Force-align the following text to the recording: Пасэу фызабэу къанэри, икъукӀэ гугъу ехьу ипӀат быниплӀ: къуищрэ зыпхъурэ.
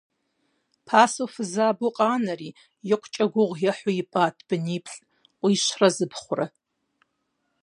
Пасэу 0.87 1.27
фызабэу 1.33 1.91
къанэри, 1.95 2.49
икъукӀэ 2.93 3.25
гугъу 3.31 3.59
ехьу 3.69 3.91
ипӀат 4.01 4.35
быниплӀ: 4.47 4.97
къуищрэ 5.39 5.89
зыпхъурэ. 5.95 6.45